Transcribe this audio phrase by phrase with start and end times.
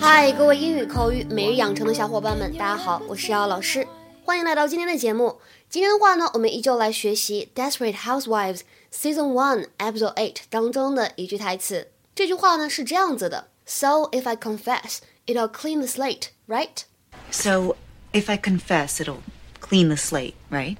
[0.00, 3.86] 嗨，各位英语口语每日养成的小伙伴们，大家好，我是瑶老师，
[4.24, 5.40] 欢迎来到今天的节目。
[5.68, 11.88] 今天的话呢，我们依旧来学习《Desperate Housewives》Season One Episode Eight 当中的一句台词。
[12.14, 16.84] 这句话呢是这样子的：So if I confess, it'll clean the slate, right?
[17.30, 17.76] So
[18.12, 19.18] if I confess, it'll
[19.60, 20.76] clean the slate, right?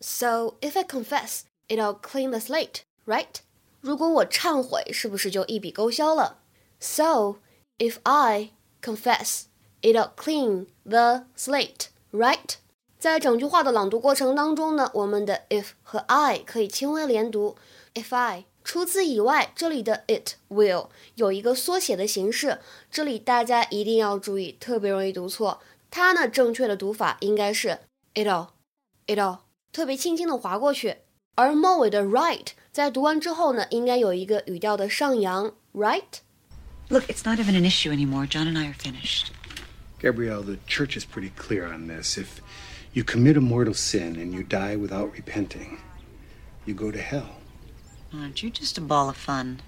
[0.00, 3.40] So if I confess, it'll clean the slate, right?
[3.80, 6.38] 如果我忏悔，是不是就一笔勾销了？
[6.80, 7.36] So
[7.77, 9.43] if I confess,
[9.81, 12.55] it'll clean the slate, right?
[12.99, 17.55] 在整句话的朗读过程当中呢，我们的 if 和 I 可以轻微连读。
[17.93, 22.59] If I 除此以外，这里的 it will 有一个缩写的形式，
[22.91, 25.61] 这里大家一定要注意，特别容易读错。
[25.89, 27.79] 它呢，正确的读法应该是
[28.15, 28.47] it'll
[29.05, 29.39] it'll，
[29.71, 30.97] 特别轻轻的划过去。
[31.35, 36.21] 而末尾的 right 在读完之后呢，应该有一个语调的上扬，right。
[36.89, 38.25] Look, it's not even an issue anymore.
[38.25, 39.31] John and I are finished.
[39.99, 42.17] Gabrielle, the church is pretty clear on this.
[42.17, 42.39] If
[42.93, 45.79] you commit a mortal sin and you die without repenting,
[46.65, 47.37] you go to hell.
[48.13, 49.59] Aren't you just a ball of fun?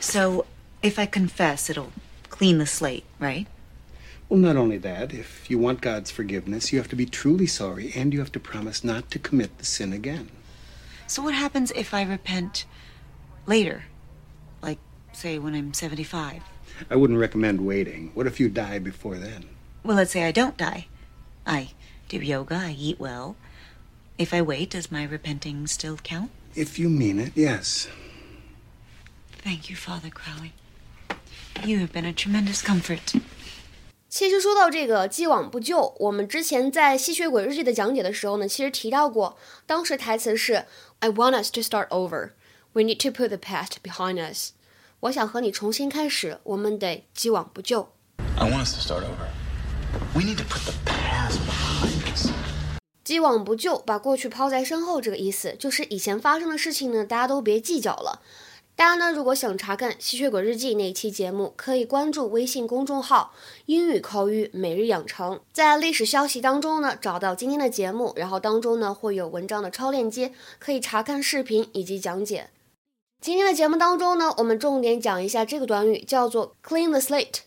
[0.00, 0.46] So,
[0.82, 1.92] if I confess, it'll
[2.28, 3.46] clean the slate, right?
[4.28, 7.92] Well, not only that, if you want God's forgiveness, you have to be truly sorry
[7.94, 10.30] and you have to promise not to commit the sin again.
[11.08, 12.66] So, what happens if I repent
[13.46, 13.84] later?
[14.60, 14.78] Like,
[15.12, 16.42] say, when I'm 75?
[16.90, 18.10] I wouldn't recommend waiting.
[18.12, 19.46] What if you die before then?
[19.82, 20.86] Well, let's say I don't die.
[21.46, 21.70] I
[22.10, 23.36] do yoga, I eat well.
[24.18, 26.30] If I wait, does my repenting still count?
[26.54, 27.88] If you mean it, yes.
[29.30, 30.52] Thank you, Father Crowley.
[31.64, 33.14] You have been a tremendous comfort.
[34.10, 39.36] 其实说到这个既往不咎，我们之前在《吸血鬼日记》的讲解的时候呢，其实提到过，
[39.66, 40.64] 当时台词是
[41.00, 42.30] "I want us to start over.
[42.72, 44.52] We need to put the past behind us."
[45.00, 47.92] 我想和你重新开始，我们得既往不咎。
[48.38, 49.28] I want us to start over.
[50.14, 52.30] We need to put the past behind us.
[53.04, 58.22] 既往不咎，把过去抛在身后，这个意思就是以前发生的事情呢，大家都别计较了。
[58.78, 63.34] 大家呢，如果想查看《吸血鬼日记》那一期节目，可以关注微信公众号
[63.66, 65.40] “英语口语每日养成”。
[65.52, 72.50] 在历史消息当中呢，找到今天的节目，然后当中呢会有文章的超链接，可以查看视频以及讲解。
[73.20, 77.40] 今天的节目当中呢，我们重点讲一下这个短语，叫做 “clean the slate”。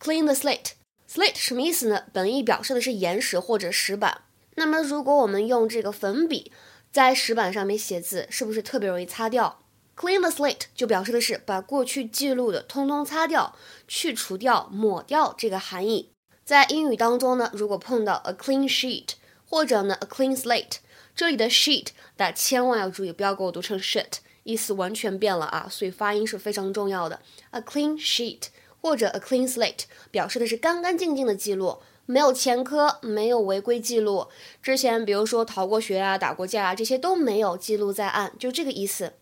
[0.00, 2.04] clean the slate，slate 什么意思呢？
[2.14, 4.22] 本意表示的是岩石或者石板。
[4.54, 6.50] 那么如果我们用这个粉笔
[6.90, 9.58] 在石板上面写字，是不是特别容易擦掉
[9.96, 13.54] ？Clean the slate 就表示的是把过去记录的通通擦掉、
[13.86, 16.10] 去除掉、抹掉这个含义。
[16.44, 19.10] 在英语当中呢，如果碰到 a clean sheet
[19.48, 20.78] 或者呢 a clean slate，
[21.14, 27.20] 这里的 sheet 大家千万要注意，不要给我读成 shit，意思完全变了啊，所以发音是非常重要的。
[27.50, 28.44] a clean sheet
[28.80, 34.26] 或者 a clean slate 表示的是干干净净的记录，没有前科，没有违规记录，
[34.60, 39.12] 之前比如说逃过学啊、打过架啊，这些都没有记录在案，就这个意思。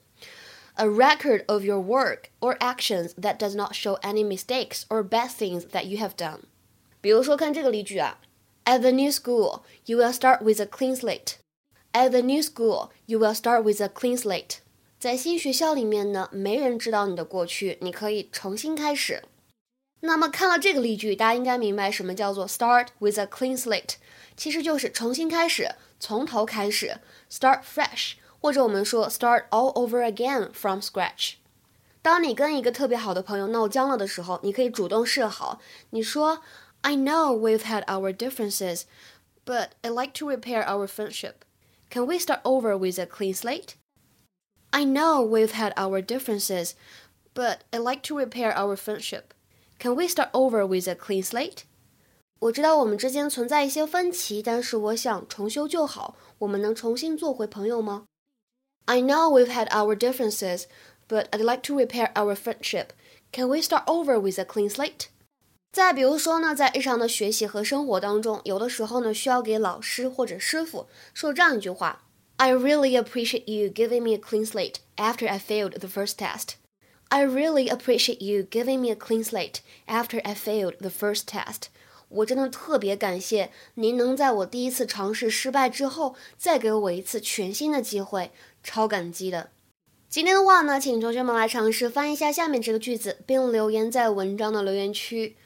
[0.80, 5.30] a record of your work or actions that does not show any mistakes or bad
[5.30, 6.42] things that you have done。
[7.02, 8.20] 比如说，看这个例句啊，
[8.66, 11.36] At the new school, you will start with a clean slate.
[11.94, 14.58] At the new school, you will start with a clean slate.
[15.00, 19.24] 在新学校里面呢，没人知道你的过去，你可以重新开始。
[20.02, 23.96] 那么看了这个例句，大家应该明白什么叫做 start with a clean slate，
[24.36, 26.98] 其实就是重新开始，从头开始，
[27.30, 28.14] start fresh。
[28.40, 31.36] 或者我们说 start all over again from scratch。
[32.02, 35.60] 当你跟一个特别好的朋友闹僵了的时候，你可以主动示好，
[35.90, 36.42] 你说
[36.82, 38.84] I know we've had our differences,
[39.44, 41.34] but I like to repair our friendship.
[41.90, 43.74] Can we start over with a clean slate?
[44.72, 46.74] I know we've had our differences,
[47.34, 49.34] but I like to repair our friendship.
[49.80, 51.64] Can we start over with a clean slate?
[52.40, 56.16] 我知道我们之间存在一些分歧，但是我想重修旧好。
[56.40, 58.06] 我们能重新做回朋友吗
[58.90, 60.66] ？I know we've had our differences,
[61.08, 62.94] but I'd like to repair our friendship.
[63.32, 65.08] Can we start over with a clean slate?
[65.72, 72.04] 再比如说呢，在日常的学习和生活当中，有的时候呢，需要给老师或者师傅说这样一句话：
[72.38, 76.56] I really appreciate you giving me a clean slate after I failed the first test.
[77.10, 81.70] I really appreciate you giving me a clean slate after I failed the first test.
[82.11, 88.31] 我真的特别感谢您能在我第一次尝试失败之后，再给我一次全新的机会，
[88.63, 89.51] 超感激的。
[90.09, 95.37] 今天的话呢，请同学们来尝试翻译一下下面这个句子，并留言在文章的留言区。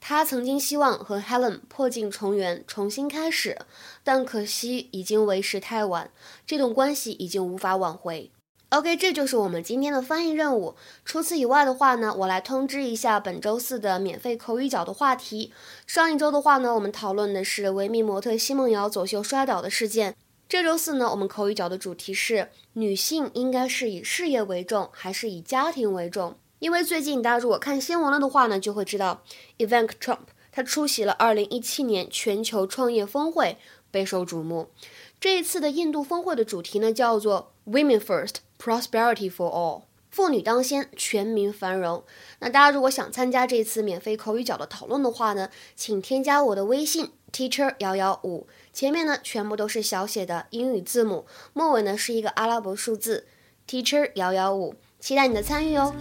[0.00, 3.58] 他曾经希望和 Helen 破镜重圆，重新开始，
[4.02, 6.10] 但可惜已经为时太晚，
[6.46, 8.30] 这段关系已经无法挽回。
[8.74, 10.74] OK，这就是我们今天的翻译任务。
[11.04, 15.52] 除此以外的话呢，我来通知一下本周四的免费口语角的话题。
[15.86, 20.16] 上一周的话呢，我们讨论的是维密模特奚梦瑶走秀摔倒的事件。
[20.48, 26.36] 这周四呢，我们口语角的主题是女性应该是以事业为重还是以家庭为重？
[26.58, 29.22] 因为最近大家如果看新闻了的话呢，就会知道
[29.58, 30.18] Ivanka Trump
[30.50, 33.56] 他出席了2017年全球创业峰会，
[33.94, 34.70] 备受瞩目。
[35.20, 38.36] 这一次的印度峰会的主题呢，叫做 Women First。
[38.56, 42.02] Prosperity for all，妇女当先，全民繁荣。
[42.38, 53.26] 那大家如果想参加这次免费口语角的讨论的话呢，请添加我的微信 teacher 幺幺五，前面呢全部都是小写的英语字母，末尾呢是一个阿拉伯数字
[53.68, 55.94] teacher 幺幺五，期待你的参与哦。